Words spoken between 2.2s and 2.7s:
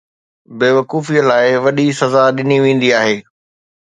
ڏني